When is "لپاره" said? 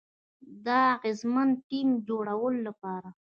2.67-3.09